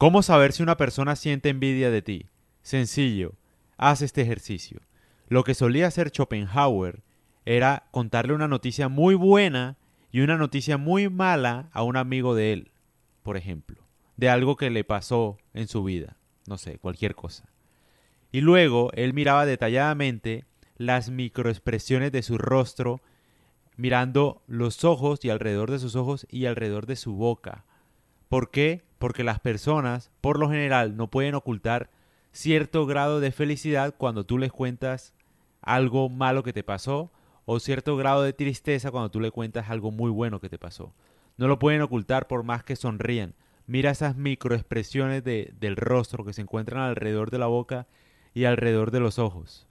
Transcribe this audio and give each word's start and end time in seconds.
¿Cómo 0.00 0.22
saber 0.22 0.54
si 0.54 0.62
una 0.62 0.78
persona 0.78 1.14
siente 1.14 1.50
envidia 1.50 1.90
de 1.90 2.00
ti? 2.00 2.24
Sencillo, 2.62 3.34
haz 3.76 4.00
este 4.00 4.22
ejercicio. 4.22 4.80
Lo 5.28 5.44
que 5.44 5.52
solía 5.52 5.88
hacer 5.88 6.08
Schopenhauer 6.08 7.02
era 7.44 7.86
contarle 7.90 8.32
una 8.32 8.48
noticia 8.48 8.88
muy 8.88 9.14
buena 9.14 9.76
y 10.10 10.20
una 10.20 10.38
noticia 10.38 10.78
muy 10.78 11.10
mala 11.10 11.68
a 11.72 11.82
un 11.82 11.98
amigo 11.98 12.34
de 12.34 12.54
él, 12.54 12.70
por 13.22 13.36
ejemplo, 13.36 13.76
de 14.16 14.30
algo 14.30 14.56
que 14.56 14.70
le 14.70 14.84
pasó 14.84 15.36
en 15.52 15.68
su 15.68 15.84
vida, 15.84 16.16
no 16.46 16.56
sé, 16.56 16.78
cualquier 16.78 17.14
cosa. 17.14 17.50
Y 18.32 18.40
luego 18.40 18.92
él 18.94 19.12
miraba 19.12 19.44
detalladamente 19.44 20.46
las 20.78 21.10
microexpresiones 21.10 22.10
de 22.10 22.22
su 22.22 22.38
rostro, 22.38 23.02
mirando 23.76 24.40
los 24.46 24.82
ojos 24.82 25.22
y 25.26 25.28
alrededor 25.28 25.70
de 25.70 25.78
sus 25.78 25.94
ojos 25.94 26.26
y 26.30 26.46
alrededor 26.46 26.86
de 26.86 26.96
su 26.96 27.12
boca. 27.12 27.66
¿Por 28.30 28.50
qué? 28.50 28.88
Porque 29.00 29.24
las 29.24 29.40
personas, 29.40 30.10
por 30.20 30.38
lo 30.38 30.50
general, 30.50 30.94
no 30.94 31.08
pueden 31.08 31.34
ocultar 31.34 31.88
cierto 32.32 32.84
grado 32.84 33.18
de 33.18 33.32
felicidad 33.32 33.94
cuando 33.96 34.24
tú 34.24 34.36
les 34.36 34.52
cuentas 34.52 35.14
algo 35.62 36.10
malo 36.10 36.42
que 36.42 36.52
te 36.52 36.62
pasó 36.62 37.10
o 37.46 37.60
cierto 37.60 37.96
grado 37.96 38.22
de 38.22 38.34
tristeza 38.34 38.90
cuando 38.90 39.10
tú 39.10 39.18
le 39.18 39.30
cuentas 39.30 39.70
algo 39.70 39.90
muy 39.90 40.10
bueno 40.10 40.38
que 40.38 40.50
te 40.50 40.58
pasó. 40.58 40.92
No 41.38 41.48
lo 41.48 41.58
pueden 41.58 41.80
ocultar 41.80 42.28
por 42.28 42.42
más 42.42 42.62
que 42.62 42.76
sonríen. 42.76 43.32
Mira 43.66 43.90
esas 43.90 44.16
microexpresiones 44.16 45.24
de, 45.24 45.54
del 45.58 45.76
rostro 45.76 46.22
que 46.22 46.34
se 46.34 46.42
encuentran 46.42 46.82
alrededor 46.82 47.30
de 47.30 47.38
la 47.38 47.46
boca 47.46 47.86
y 48.34 48.44
alrededor 48.44 48.90
de 48.90 49.00
los 49.00 49.18
ojos. 49.18 49.66